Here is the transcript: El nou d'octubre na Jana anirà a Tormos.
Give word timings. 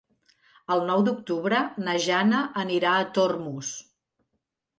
El 0.75 0.79
nou 0.87 1.03
d'octubre 1.07 1.59
na 1.89 1.95
Jana 2.07 2.41
anirà 2.63 2.95
a 2.95 3.05
Tormos. 3.19 3.71